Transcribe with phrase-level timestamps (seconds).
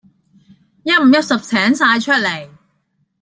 [0.03, 0.05] 一
[0.97, 2.49] 五一十請曬出嚟